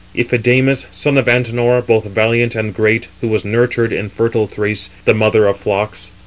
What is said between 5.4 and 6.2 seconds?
of flocks.